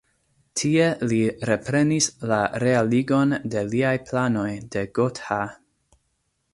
[0.61, 1.19] Tie li
[1.49, 5.43] reprenis la realigon de liaj planoj de Gotha.